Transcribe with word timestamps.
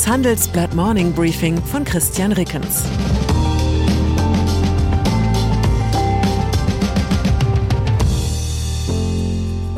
Das 0.00 0.08
Handelsblatt 0.08 0.74
Morning 0.74 1.12
Briefing 1.12 1.62
von 1.62 1.84
Christian 1.84 2.32
Rickens. 2.32 2.84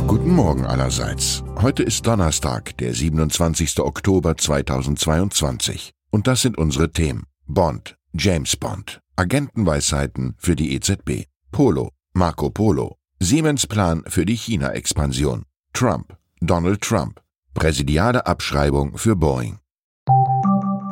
Guten 0.06 0.30
Morgen 0.30 0.64
allerseits. 0.64 1.42
Heute 1.60 1.82
ist 1.82 2.06
Donnerstag, 2.06 2.76
der 2.76 2.94
27. 2.94 3.80
Oktober 3.80 4.36
2022. 4.36 5.90
Und 6.12 6.28
das 6.28 6.42
sind 6.42 6.56
unsere 6.56 6.92
Themen. 6.92 7.24
Bond, 7.48 7.96
James 8.12 8.56
Bond, 8.56 9.00
Agentenweisheiten 9.16 10.36
für 10.38 10.54
die 10.54 10.72
EZB, 10.76 11.24
Polo, 11.50 11.90
Marco 12.12 12.48
Polo, 12.48 12.94
Siemens 13.18 13.66
Plan 13.66 14.04
für 14.06 14.24
die 14.24 14.36
China-Expansion, 14.36 15.46
Trump, 15.72 16.16
Donald 16.40 16.80
Trump, 16.80 17.20
präsidiale 17.54 18.24
Abschreibung 18.24 18.96
für 18.96 19.16
Boeing. 19.16 19.58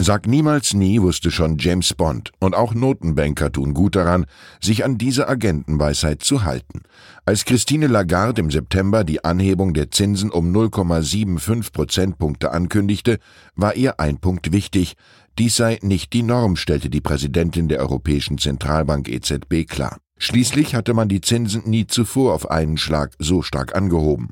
Sag 0.00 0.28
niemals 0.28 0.74
nie 0.74 1.02
wusste 1.02 1.32
schon 1.32 1.58
James 1.58 1.92
Bond 1.92 2.30
und 2.38 2.54
auch 2.54 2.72
Notenbanker 2.72 3.50
tun 3.50 3.74
gut 3.74 3.96
daran, 3.96 4.26
sich 4.60 4.84
an 4.84 4.96
diese 4.96 5.28
Agentenweisheit 5.28 6.22
zu 6.22 6.44
halten. 6.44 6.82
Als 7.26 7.44
Christine 7.44 7.88
Lagarde 7.88 8.40
im 8.40 8.50
September 8.52 9.02
die 9.02 9.24
Anhebung 9.24 9.74
der 9.74 9.90
Zinsen 9.90 10.30
um 10.30 10.52
0,75 10.54 11.72
Prozentpunkte 11.72 12.52
ankündigte, 12.52 13.18
war 13.56 13.74
ihr 13.74 13.98
ein 13.98 14.18
Punkt 14.18 14.52
wichtig. 14.52 14.94
Dies 15.36 15.56
sei 15.56 15.80
nicht 15.82 16.12
die 16.12 16.22
Norm, 16.22 16.54
stellte 16.54 16.90
die 16.90 17.00
Präsidentin 17.00 17.66
der 17.66 17.80
Europäischen 17.80 18.38
Zentralbank 18.38 19.08
EZB 19.08 19.66
klar. 19.68 19.98
Schließlich 20.18 20.74
hatte 20.74 20.94
man 20.94 21.08
die 21.08 21.20
Zinsen 21.20 21.62
nie 21.64 21.86
zuvor 21.86 22.34
auf 22.34 22.50
einen 22.50 22.76
Schlag 22.76 23.12
so 23.18 23.42
stark 23.42 23.74
angehoben. 23.74 24.30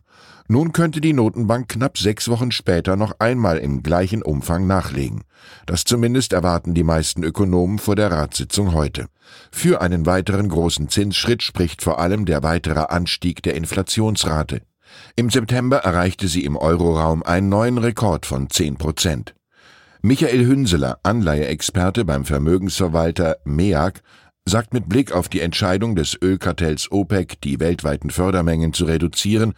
Nun 0.49 0.73
könnte 0.73 1.01
die 1.01 1.13
Notenbank 1.13 1.69
knapp 1.69 1.99
sechs 1.99 2.29
Wochen 2.29 2.53
später 2.53 2.97
noch 2.97 3.17
einmal 3.19 3.59
im 3.59 3.83
gleichen 3.83 4.23
Umfang 4.23 4.67
nachlegen. 4.67 5.25
Das 5.67 5.85
zumindest 5.85 6.33
erwarten 6.33 6.75
die 6.75 6.85
meisten 6.85 7.25
Ökonomen 7.25 7.79
vor 7.79 7.97
der 7.97 8.13
Ratssitzung 8.13 8.73
heute. 8.73 9.07
Für 9.51 9.81
einen 9.81 10.07
weiteren 10.07 10.49
großen 10.49 10.89
Zinsschritt 10.89 11.43
spricht 11.43 11.83
vor 11.83 11.99
allem 11.99 12.27
der 12.27 12.45
weitere 12.45 12.81
Anstieg 12.81 13.43
der 13.43 13.55
Inflationsrate. 13.57 14.63
Im 15.17 15.31
September 15.31 15.79
erreichte 15.79 16.29
sie 16.29 16.45
im 16.45 16.57
Euroraum 16.57 17.25
einen 17.25 17.49
neuen 17.49 17.79
Rekord 17.79 18.25
von 18.25 18.49
10 18.49 18.77
Prozent. 18.77 19.35
Michael 20.03 20.47
Hünseler, 20.47 21.01
Anleiheexperte 21.03 22.05
beim 22.05 22.25
Vermögensverwalter 22.25 23.39
MEAG, 23.45 24.03
sagt 24.49 24.73
mit 24.73 24.89
Blick 24.89 25.13
auf 25.13 25.29
die 25.29 25.41
Entscheidung 25.41 25.97
des 25.97 26.17
Ölkartells 26.23 26.91
OPEC, 26.93 27.41
die 27.41 27.59
weltweiten 27.59 28.11
Fördermengen 28.11 28.73
zu 28.73 28.85
reduzieren, 28.85 29.55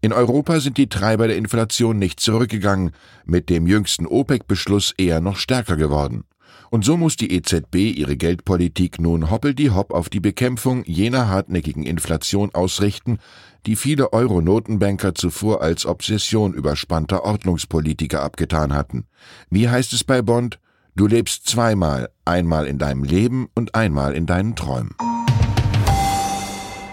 in 0.00 0.12
Europa 0.12 0.58
sind 0.58 0.78
die 0.78 0.88
Treiber 0.88 1.28
der 1.28 1.36
Inflation 1.36 1.96
nicht 1.96 2.18
zurückgegangen, 2.18 2.90
mit 3.24 3.48
dem 3.48 3.68
jüngsten 3.68 4.04
OPEC-Beschluss 4.04 4.94
eher 4.98 5.20
noch 5.20 5.36
stärker 5.36 5.76
geworden. 5.76 6.24
Und 6.70 6.84
so 6.84 6.96
muss 6.96 7.16
die 7.16 7.32
EZB 7.32 7.76
ihre 7.96 8.16
Geldpolitik 8.16 8.98
nun 8.98 9.30
hoppeldi-hopp 9.30 9.92
auf 9.92 10.08
die 10.08 10.18
Bekämpfung 10.18 10.82
jener 10.86 11.28
hartnäckigen 11.28 11.84
Inflation 11.84 12.52
ausrichten, 12.52 13.18
die 13.64 13.76
viele 13.76 14.12
Euro-Notenbanker 14.12 15.14
zuvor 15.14 15.62
als 15.62 15.86
Obsession 15.86 16.52
überspannter 16.52 17.24
Ordnungspolitiker 17.24 18.22
abgetan 18.22 18.74
hatten. 18.74 19.04
Wie 19.50 19.68
heißt 19.68 19.92
es 19.92 20.02
bei 20.02 20.20
Bond? 20.20 20.58
Du 20.94 21.06
lebst 21.06 21.48
zweimal, 21.48 22.10
einmal 22.26 22.66
in 22.66 22.78
deinem 22.78 23.02
Leben 23.02 23.48
und 23.54 23.74
einmal 23.74 24.14
in 24.14 24.26
deinen 24.26 24.54
Träumen. 24.56 24.94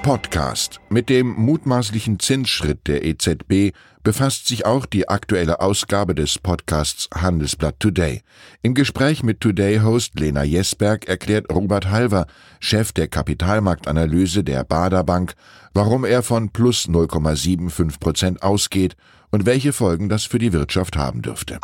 Podcast. 0.03 0.79
Mit 0.89 1.09
dem 1.09 1.33
mutmaßlichen 1.33 2.19
Zinsschritt 2.19 2.87
der 2.87 3.03
EZB 3.03 3.75
befasst 4.01 4.47
sich 4.47 4.65
auch 4.65 4.85
die 4.85 5.09
aktuelle 5.09 5.59
Ausgabe 5.59 6.15
des 6.15 6.39
Podcasts 6.39 7.09
Handelsblatt 7.13 7.77
Today. 7.81 8.21
Im 8.61 8.73
Gespräch 8.73 9.21
mit 9.21 9.41
Today-Host 9.41 10.17
Lena 10.17 10.43
Jesberg 10.43 11.09
erklärt 11.09 11.51
Robert 11.53 11.89
Halver, 11.89 12.25
Chef 12.61 12.93
der 12.93 13.09
Kapitalmarktanalyse 13.09 14.45
der 14.45 14.63
Bader 14.63 15.03
Bank, 15.03 15.33
warum 15.73 16.05
er 16.05 16.23
von 16.23 16.51
plus 16.51 16.87
0,75 16.87 17.99
Prozent 17.99 18.43
ausgeht 18.43 18.95
und 19.29 19.45
welche 19.45 19.73
Folgen 19.73 20.07
das 20.07 20.23
für 20.23 20.39
die 20.39 20.53
Wirtschaft 20.53 20.95
haben 20.95 21.21
dürfte. 21.21 21.59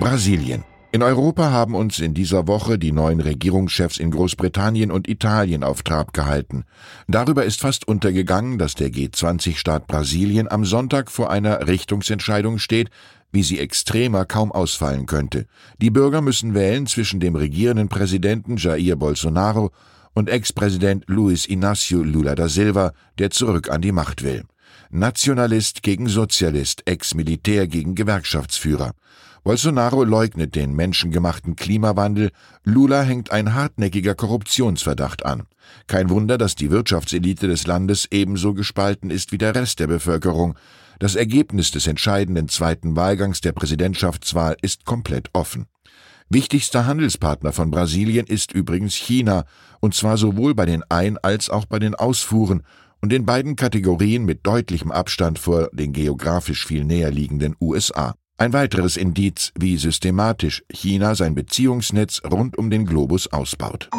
Brasilien. 0.00 0.64
In 0.92 1.02
Europa 1.02 1.50
haben 1.50 1.74
uns 1.74 1.98
in 1.98 2.14
dieser 2.14 2.48
Woche 2.48 2.78
die 2.78 2.90
neuen 2.90 3.20
Regierungschefs 3.20 3.98
in 3.98 4.10
Großbritannien 4.10 4.90
und 4.90 5.06
Italien 5.08 5.62
auf 5.62 5.82
Trab 5.82 6.14
gehalten. 6.14 6.64
Darüber 7.06 7.44
ist 7.44 7.60
fast 7.60 7.86
untergegangen, 7.86 8.56
dass 8.56 8.74
der 8.74 8.88
G20-Staat 8.88 9.86
Brasilien 9.86 10.50
am 10.50 10.64
Sonntag 10.64 11.10
vor 11.10 11.30
einer 11.30 11.68
Richtungsentscheidung 11.68 12.58
steht, 12.58 12.88
wie 13.30 13.42
sie 13.42 13.58
extremer 13.58 14.24
kaum 14.24 14.52
ausfallen 14.52 15.04
könnte. 15.04 15.44
Die 15.82 15.90
Bürger 15.90 16.22
müssen 16.22 16.54
wählen 16.54 16.86
zwischen 16.86 17.20
dem 17.20 17.36
regierenden 17.36 17.90
Präsidenten 17.90 18.56
Jair 18.56 18.96
Bolsonaro 18.96 19.70
und 20.14 20.30
Ex-Präsident 20.30 21.04
Luis 21.08 21.46
Inácio 21.46 22.02
Lula 22.02 22.34
da 22.34 22.48
Silva, 22.48 22.94
der 23.18 23.30
zurück 23.30 23.70
an 23.70 23.82
die 23.82 23.92
Macht 23.92 24.24
will. 24.24 24.44
Nationalist 24.90 25.82
gegen 25.82 26.08
Sozialist, 26.08 26.84
Ex-Militär 26.86 27.66
gegen 27.68 27.94
Gewerkschaftsführer. 27.94 28.92
Bolsonaro 29.42 30.04
leugnet 30.04 30.54
den 30.54 30.74
menschengemachten 30.74 31.56
Klimawandel, 31.56 32.30
Lula 32.64 33.02
hängt 33.02 33.32
ein 33.32 33.54
hartnäckiger 33.54 34.14
Korruptionsverdacht 34.14 35.24
an. 35.24 35.44
Kein 35.86 36.10
Wunder, 36.10 36.36
dass 36.36 36.56
die 36.56 36.70
Wirtschaftselite 36.70 37.48
des 37.48 37.66
Landes 37.66 38.06
ebenso 38.10 38.52
gespalten 38.52 39.10
ist 39.10 39.32
wie 39.32 39.38
der 39.38 39.54
Rest 39.54 39.80
der 39.80 39.86
Bevölkerung. 39.86 40.56
Das 40.98 41.14
Ergebnis 41.14 41.70
des 41.70 41.86
entscheidenden 41.86 42.48
zweiten 42.48 42.96
Wahlgangs 42.96 43.40
der 43.40 43.52
Präsidentschaftswahl 43.52 44.56
ist 44.60 44.84
komplett 44.84 45.30
offen. 45.32 45.66
Wichtigster 46.28 46.86
Handelspartner 46.86 47.52
von 47.52 47.70
Brasilien 47.70 48.26
ist 48.26 48.52
übrigens 48.52 48.94
China, 48.94 49.46
und 49.80 49.94
zwar 49.94 50.18
sowohl 50.18 50.54
bei 50.54 50.66
den 50.66 50.84
Ein- 50.90 51.18
als 51.18 51.48
auch 51.48 51.64
bei 51.64 51.78
den 51.78 51.94
Ausfuhren, 51.94 52.62
und 53.00 53.12
in 53.14 53.24
beiden 53.24 53.56
Kategorien 53.56 54.26
mit 54.26 54.46
deutlichem 54.46 54.92
Abstand 54.92 55.38
vor 55.38 55.70
den 55.72 55.94
geografisch 55.94 56.66
viel 56.66 56.84
näher 56.84 57.10
liegenden 57.10 57.56
USA. 57.58 58.14
Ein 58.40 58.54
weiteres 58.54 58.96
Indiz, 58.96 59.52
wie 59.58 59.76
systematisch 59.76 60.64
China 60.72 61.14
sein 61.14 61.34
Beziehungsnetz 61.34 62.22
rund 62.24 62.56
um 62.56 62.70
den 62.70 62.86
Globus 62.86 63.30
ausbaut. 63.30 63.90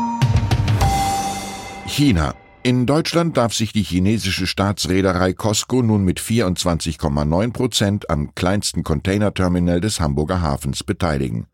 China. 1.85 2.33
In 2.63 2.87
Deutschland 2.87 3.37
darf 3.37 3.53
sich 3.53 3.71
die 3.71 3.83
chinesische 3.83 4.47
Staatsreederei 4.47 5.33
COSCO 5.33 5.83
nun 5.83 6.03
mit 6.03 6.19
24,9 6.19 7.53
Prozent 7.53 8.09
am 8.09 8.33
kleinsten 8.33 8.83
Containerterminal 8.83 9.79
des 9.79 9.99
Hamburger 9.99 10.41
Hafens 10.41 10.83
beteiligen. 10.83 11.45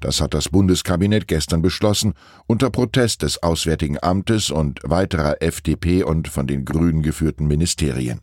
Das 0.00 0.20
hat 0.20 0.34
das 0.34 0.48
Bundeskabinett 0.48 1.28
gestern 1.28 1.62
beschlossen, 1.62 2.14
unter 2.46 2.70
Protest 2.70 3.22
des 3.22 3.42
Auswärtigen 3.42 3.98
Amtes 4.02 4.50
und 4.50 4.80
weiterer 4.82 5.42
FDP 5.42 6.02
und 6.02 6.28
von 6.28 6.46
den 6.46 6.64
Grünen 6.64 7.02
geführten 7.02 7.46
Ministerien. 7.46 8.20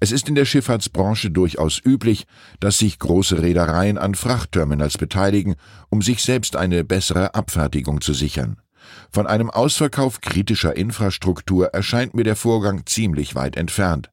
Es 0.00 0.12
ist 0.12 0.28
in 0.28 0.34
der 0.34 0.44
Schifffahrtsbranche 0.44 1.30
durchaus 1.30 1.80
üblich, 1.84 2.26
dass 2.60 2.78
sich 2.78 2.98
große 2.98 3.40
Reedereien 3.40 3.96
an 3.96 4.14
Frachtterminals 4.14 4.98
beteiligen, 4.98 5.54
um 5.88 6.02
sich 6.02 6.22
selbst 6.22 6.56
eine 6.56 6.84
bessere 6.84 7.34
Abfertigung 7.34 8.00
zu 8.00 8.12
sichern. 8.12 8.60
Von 9.10 9.26
einem 9.26 9.50
Ausverkauf 9.50 10.20
kritischer 10.20 10.76
Infrastruktur 10.76 11.68
erscheint 11.68 12.14
mir 12.14 12.24
der 12.24 12.36
Vorgang 12.36 12.84
ziemlich 12.86 13.34
weit 13.34 13.56
entfernt. 13.56 14.10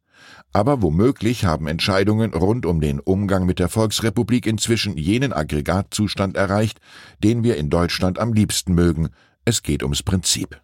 Aber 0.54 0.82
womöglich 0.82 1.46
haben 1.46 1.68
Entscheidungen 1.68 2.34
rund 2.34 2.66
um 2.66 2.82
den 2.82 3.00
Umgang 3.00 3.46
mit 3.46 3.60
der 3.60 3.70
Volksrepublik 3.70 4.46
inzwischen 4.46 4.98
jenen 4.98 5.32
Aggregatzustand 5.32 6.36
erreicht, 6.36 6.80
den 7.24 7.44
wir 7.44 7.56
in 7.56 7.70
Deutschland 7.70 8.20
am 8.20 8.34
liebsten 8.34 8.74
mögen. 8.74 9.10
Es 9.46 9.64
geht 9.64 9.82
ums 9.82 10.04
Prinzip. 10.04 10.62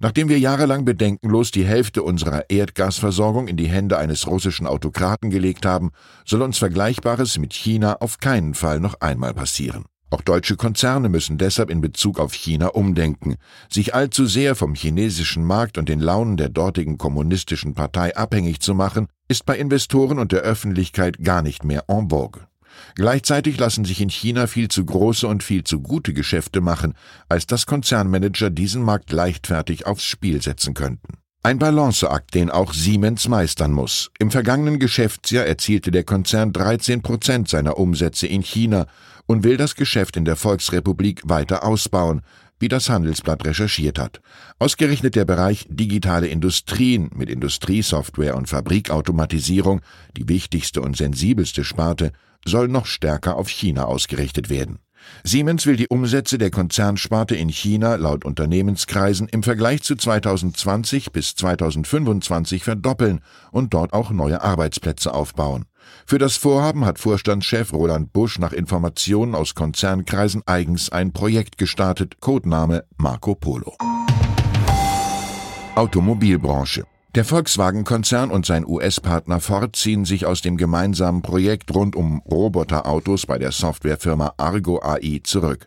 Nachdem 0.00 0.28
wir 0.28 0.38
jahrelang 0.38 0.84
bedenkenlos 0.84 1.50
die 1.50 1.64
Hälfte 1.64 2.02
unserer 2.02 2.48
Erdgasversorgung 2.50 3.46
in 3.46 3.56
die 3.56 3.68
Hände 3.68 3.98
eines 3.98 4.26
russischen 4.26 4.66
Autokraten 4.66 5.30
gelegt 5.30 5.66
haben, 5.66 5.90
soll 6.24 6.42
uns 6.42 6.58
Vergleichbares 6.58 7.38
mit 7.38 7.52
China 7.52 7.96
auf 8.00 8.18
keinen 8.18 8.54
Fall 8.54 8.80
noch 8.80 9.00
einmal 9.00 9.34
passieren. 9.34 9.84
Auch 10.10 10.20
deutsche 10.20 10.56
Konzerne 10.56 11.08
müssen 11.08 11.36
deshalb 11.36 11.68
in 11.68 11.80
Bezug 11.80 12.20
auf 12.20 12.32
China 12.32 12.68
umdenken. 12.68 13.36
Sich 13.68 13.94
allzu 13.94 14.26
sehr 14.26 14.54
vom 14.54 14.74
chinesischen 14.74 15.44
Markt 15.44 15.78
und 15.78 15.88
den 15.88 16.00
Launen 16.00 16.36
der 16.36 16.48
dortigen 16.48 16.96
kommunistischen 16.96 17.74
Partei 17.74 18.16
abhängig 18.16 18.60
zu 18.60 18.74
machen, 18.74 19.08
ist 19.28 19.44
bei 19.46 19.58
Investoren 19.58 20.18
und 20.18 20.30
der 20.30 20.42
Öffentlichkeit 20.42 21.22
gar 21.24 21.42
nicht 21.42 21.64
mehr 21.64 21.84
en 21.88 22.08
vogue. 22.08 22.46
Gleichzeitig 22.94 23.58
lassen 23.58 23.84
sich 23.84 24.00
in 24.00 24.10
China 24.10 24.46
viel 24.46 24.68
zu 24.68 24.84
große 24.84 25.26
und 25.26 25.42
viel 25.42 25.64
zu 25.64 25.80
gute 25.80 26.12
Geschäfte 26.12 26.60
machen, 26.60 26.94
als 27.28 27.46
dass 27.46 27.66
Konzernmanager 27.66 28.50
diesen 28.50 28.82
Markt 28.82 29.12
leichtfertig 29.12 29.86
aufs 29.86 30.04
Spiel 30.04 30.40
setzen 30.42 30.74
könnten. 30.74 31.18
Ein 31.42 31.58
Balanceakt, 31.58 32.34
den 32.34 32.50
auch 32.50 32.72
Siemens 32.74 33.28
meistern 33.28 33.70
muss. 33.70 34.10
Im 34.18 34.32
vergangenen 34.32 34.80
Geschäftsjahr 34.80 35.46
erzielte 35.46 35.92
der 35.92 36.02
Konzern 36.02 36.52
13 36.52 37.02
Prozent 37.02 37.48
seiner 37.48 37.78
Umsätze 37.78 38.26
in 38.26 38.42
China 38.42 38.86
und 39.26 39.44
will 39.44 39.56
das 39.56 39.74
Geschäft 39.74 40.16
in 40.16 40.24
der 40.24 40.36
Volksrepublik 40.36 41.22
weiter 41.24 41.64
ausbauen, 41.64 42.22
wie 42.58 42.68
das 42.68 42.88
Handelsblatt 42.88 43.44
recherchiert 43.44 43.98
hat. 43.98 44.20
Ausgerechnet 44.58 45.14
der 45.14 45.24
Bereich 45.24 45.66
digitale 45.68 46.28
Industrien 46.28 47.10
mit 47.14 47.28
Industriesoftware 47.28 48.36
und 48.36 48.48
Fabrikautomatisierung, 48.48 49.82
die 50.16 50.28
wichtigste 50.28 50.80
und 50.80 50.96
sensibelste 50.96 51.64
Sparte, 51.64 52.12
soll 52.46 52.68
noch 52.68 52.86
stärker 52.86 53.36
auf 53.36 53.48
China 53.48 53.84
ausgerichtet 53.84 54.48
werden. 54.48 54.78
Siemens 55.22 55.66
will 55.66 55.76
die 55.76 55.88
Umsätze 55.88 56.38
der 56.38 56.50
Konzernsparte 56.50 57.36
in 57.36 57.48
China 57.48 57.96
laut 57.96 58.24
Unternehmenskreisen 58.24 59.28
im 59.28 59.42
Vergleich 59.42 59.82
zu 59.82 59.94
2020 59.94 61.12
bis 61.12 61.34
2025 61.36 62.64
verdoppeln 62.64 63.20
und 63.52 63.74
dort 63.74 63.92
auch 63.92 64.10
neue 64.10 64.42
Arbeitsplätze 64.42 65.14
aufbauen. 65.14 65.66
Für 66.06 66.18
das 66.18 66.36
Vorhaben 66.36 66.84
hat 66.84 66.98
Vorstandschef 66.98 67.72
Roland 67.72 68.12
Busch 68.12 68.38
nach 68.38 68.52
Informationen 68.52 69.34
aus 69.34 69.54
Konzernkreisen 69.54 70.42
eigens 70.46 70.90
ein 70.90 71.12
Projekt 71.12 71.58
gestartet, 71.58 72.20
Codename 72.20 72.84
Marco 72.96 73.34
Polo. 73.34 73.76
Automobilbranche 75.74 76.84
der 77.16 77.24
Volkswagen-Konzern 77.24 78.30
und 78.30 78.44
sein 78.44 78.66
US-Partner 78.66 79.40
Ford 79.40 79.74
ziehen 79.74 80.04
sich 80.04 80.26
aus 80.26 80.42
dem 80.42 80.58
gemeinsamen 80.58 81.22
Projekt 81.22 81.74
rund 81.74 81.96
um 81.96 82.20
Roboterautos 82.20 83.24
bei 83.24 83.38
der 83.38 83.52
Softwarefirma 83.52 84.34
Argo 84.36 84.82
AI 84.82 85.22
zurück. 85.24 85.66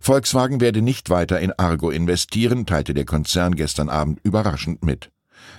Volkswagen 0.00 0.62
werde 0.62 0.80
nicht 0.80 1.10
weiter 1.10 1.38
in 1.38 1.52
Argo 1.52 1.90
investieren, 1.90 2.64
teilte 2.64 2.94
der 2.94 3.04
Konzern 3.04 3.56
gestern 3.56 3.90
Abend 3.90 4.20
überraschend 4.22 4.86
mit. 4.86 5.10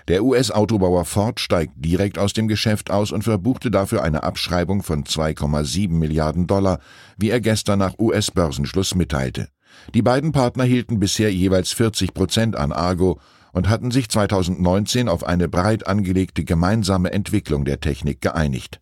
Der 0.08 0.24
US-Autobauer 0.24 1.06
Ford 1.06 1.40
steigt 1.40 1.74
direkt 1.76 2.18
aus 2.18 2.34
dem 2.34 2.48
Geschäft 2.48 2.92
aus 2.92 3.12
und 3.12 3.24
verbuchte 3.24 3.72
dafür 3.72 4.04
eine 4.04 4.24
Abschreibung 4.24 4.84
von 4.84 5.04
2,7 5.04 5.90
Milliarden 5.90 6.48
Dollar, 6.48 6.80
wie 7.18 7.30
er 7.30 7.42
gestern 7.42 7.80
nach 7.80 8.00
US-Börsenschluss 8.00 8.96
mitteilte. 8.96 9.50
Die 9.94 10.02
beiden 10.02 10.32
Partner 10.32 10.64
hielten 10.64 11.00
bisher 11.00 11.32
jeweils 11.32 11.72
40 11.72 12.14
Prozent 12.14 12.56
an 12.56 12.72
Argo 12.72 13.20
und 13.54 13.70
hatten 13.70 13.92
sich 13.92 14.10
2019 14.10 15.10
auf 15.10 15.26
eine 15.26 15.48
breit 15.48 15.88
angelegte 15.88 16.44
gemeinsame 16.44 17.12
Entwicklung 17.12 17.66
der 17.66 17.80
Technik 17.80 18.22
geeinigt. 18.22 18.80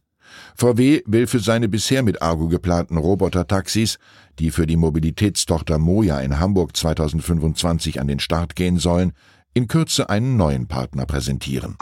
VW 0.55 1.01
will 1.05 1.27
für 1.27 1.39
seine 1.39 1.69
bisher 1.69 2.03
mit 2.03 2.21
Argo 2.21 2.47
geplanten 2.47 2.97
Roboter-Taxis, 2.97 3.99
die 4.39 4.51
für 4.51 4.67
die 4.67 4.75
Mobilitätstochter 4.75 5.77
Moja 5.77 6.19
in 6.19 6.39
Hamburg 6.39 6.75
2025 6.75 7.99
an 7.99 8.07
den 8.07 8.19
Start 8.19 8.55
gehen 8.55 8.77
sollen, 8.77 9.13
in 9.55 9.67
Kürze 9.67 10.09
einen 10.11 10.37
neuen 10.37 10.67
Partner 10.67 11.07
präsentieren. 11.07 11.75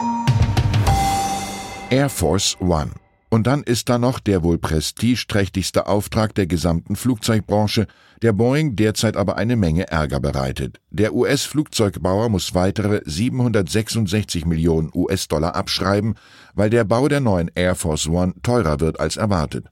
Air 1.90 2.08
Force 2.08 2.56
One 2.60 2.92
und 3.34 3.48
dann 3.48 3.64
ist 3.64 3.88
da 3.88 3.98
noch 3.98 4.20
der 4.20 4.44
wohl 4.44 4.58
prestigeträchtigste 4.58 5.88
Auftrag 5.88 6.36
der 6.36 6.46
gesamten 6.46 6.94
Flugzeugbranche, 6.94 7.88
der 8.22 8.32
Boeing 8.32 8.76
derzeit 8.76 9.16
aber 9.16 9.36
eine 9.36 9.56
Menge 9.56 9.88
Ärger 9.88 10.20
bereitet. 10.20 10.80
Der 10.90 11.14
US-Flugzeugbauer 11.14 12.28
muss 12.28 12.54
weitere 12.54 13.00
766 13.04 14.46
Millionen 14.46 14.88
US-Dollar 14.94 15.56
abschreiben, 15.56 16.14
weil 16.54 16.70
der 16.70 16.84
Bau 16.84 17.08
der 17.08 17.18
neuen 17.18 17.50
Air 17.56 17.74
Force 17.74 18.06
One 18.06 18.34
teurer 18.44 18.78
wird 18.78 19.00
als 19.00 19.16
erwartet. 19.16 19.66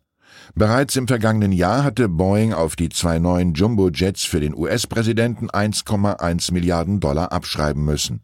Bereits 0.55 0.97
im 0.97 1.09
vergangenen 1.09 1.53
Jahr 1.53 1.83
hatte 1.83 2.09
Boeing 2.09 2.53
auf 2.53 2.77
die 2.77 2.91
zwei 2.91 3.19
neuen 3.19 3.55
Jumbo-Jets 3.55 4.25
für 4.25 4.41
den 4.41 4.55
US-Präsidenten 4.55 5.49
1,1 5.49 6.53
Milliarden 6.53 7.01
Dollar 7.01 7.33
abschreiben 7.33 7.85
müssen. 7.85 8.21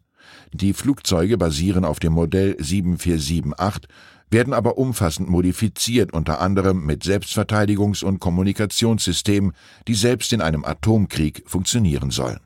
Die 0.53 0.73
Flugzeuge 0.73 1.37
basieren 1.37 1.85
auf 1.85 1.99
dem 1.99 2.13
Modell 2.13 2.55
7478 2.59 3.89
werden 4.31 4.53
aber 4.53 4.77
umfassend 4.77 5.29
modifiziert, 5.29 6.13
unter 6.13 6.39
anderem 6.39 6.85
mit 6.85 7.03
Selbstverteidigungs- 7.03 8.03
und 8.03 8.19
Kommunikationssystemen, 8.19 9.53
die 9.87 9.95
selbst 9.95 10.31
in 10.33 10.41
einem 10.41 10.65
Atomkrieg 10.65 11.43
funktionieren 11.47 12.11
sollen. 12.11 12.39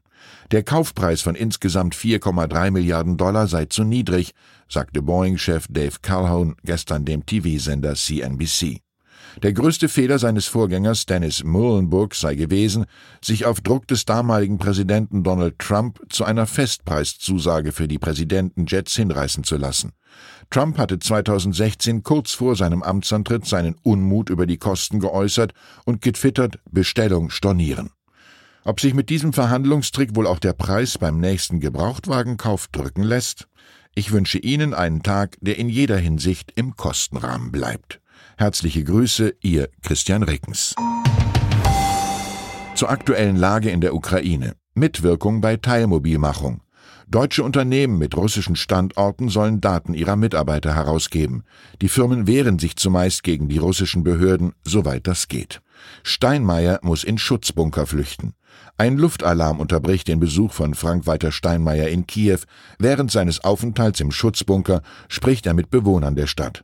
Der 0.51 0.63
Kaufpreis 0.63 1.21
von 1.21 1.35
insgesamt 1.35 1.95
4,3 1.95 2.71
Milliarden 2.71 3.17
Dollar 3.17 3.47
sei 3.47 3.65
zu 3.65 3.83
niedrig, 3.83 4.33
sagte 4.69 5.01
Boeing-Chef 5.01 5.67
Dave 5.69 5.97
Calhoun 6.01 6.55
gestern 6.63 7.05
dem 7.05 7.25
TV-Sender 7.25 7.95
CNBC. 7.95 8.82
Der 9.41 9.53
größte 9.53 9.89
Fehler 9.89 10.19
seines 10.19 10.45
Vorgängers 10.45 11.05
Dennis 11.05 11.43
Muhlenburg 11.43 12.13
sei 12.13 12.35
gewesen, 12.35 12.85
sich 13.21 13.45
auf 13.45 13.61
Druck 13.61 13.87
des 13.87 14.05
damaligen 14.05 14.59
Präsidenten 14.59 15.23
Donald 15.23 15.57
Trump 15.57 15.99
zu 16.09 16.23
einer 16.23 16.45
Festpreiszusage 16.45 17.71
für 17.71 17.87
die 17.87 17.97
Präsidentenjets 17.97 18.95
hinreißen 18.95 19.43
zu 19.43 19.57
lassen. 19.57 19.93
Trump 20.51 20.77
hatte 20.77 20.99
2016 20.99 22.03
kurz 22.03 22.33
vor 22.33 22.55
seinem 22.55 22.83
Amtsantritt 22.83 23.45
seinen 23.47 23.75
Unmut 23.81 24.29
über 24.29 24.45
die 24.45 24.57
Kosten 24.57 24.99
geäußert 24.99 25.53
und 25.85 26.01
getwittert 26.01 26.59
Bestellung 26.69 27.31
stornieren. 27.31 27.89
Ob 28.63 28.79
sich 28.79 28.93
mit 28.93 29.09
diesem 29.09 29.33
Verhandlungstrick 29.33 30.15
wohl 30.15 30.27
auch 30.27 30.39
der 30.39 30.53
Preis 30.53 30.97
beim 30.97 31.19
nächsten 31.19 31.59
Gebrauchtwagenkauf 31.59 32.67
drücken 32.67 33.03
lässt? 33.03 33.47
Ich 33.95 34.11
wünsche 34.11 34.37
Ihnen 34.37 34.73
einen 34.73 35.03
Tag, 35.03 35.37
der 35.41 35.57
in 35.57 35.69
jeder 35.69 35.97
Hinsicht 35.97 36.51
im 36.55 36.75
Kostenrahmen 36.75 37.51
bleibt. 37.51 37.99
Herzliche 38.35 38.83
Grüße, 38.83 39.35
Ihr 39.41 39.69
Christian 39.83 40.23
Rickens. 40.23 40.73
Zur 42.73 42.89
aktuellen 42.89 43.35
Lage 43.35 43.69
in 43.69 43.79
der 43.79 43.93
Ukraine. 43.93 44.55
Mitwirkung 44.73 45.39
bei 45.39 45.57
Teilmobilmachung. 45.57 46.61
Deutsche 47.07 47.43
Unternehmen 47.43 47.99
mit 47.99 48.17
russischen 48.17 48.55
Standorten 48.55 49.29
sollen 49.29 49.61
Daten 49.61 49.93
ihrer 49.93 50.15
Mitarbeiter 50.15 50.73
herausgeben. 50.73 51.43
Die 51.79 51.89
Firmen 51.89 52.25
wehren 52.25 52.57
sich 52.57 52.75
zumeist 52.75 53.21
gegen 53.21 53.49
die 53.49 53.59
russischen 53.59 54.03
Behörden, 54.03 54.53
soweit 54.65 55.05
das 55.05 55.27
geht. 55.27 55.61
Steinmeier 56.01 56.79
muss 56.81 57.03
in 57.03 57.19
Schutzbunker 57.19 57.85
flüchten. 57.85 58.33
Ein 58.77 58.97
Luftalarm 58.97 59.59
unterbricht 59.59 60.07
den 60.07 60.19
Besuch 60.19 60.53
von 60.53 60.73
Frank-Walter 60.73 61.31
Steinmeier 61.31 61.89
in 61.89 62.07
Kiew. 62.07 62.39
Während 62.79 63.11
seines 63.11 63.43
Aufenthalts 63.43 63.99
im 63.99 64.11
Schutzbunker 64.11 64.81
spricht 65.07 65.45
er 65.45 65.53
mit 65.53 65.69
Bewohnern 65.69 66.15
der 66.15 66.25
Stadt. 66.27 66.63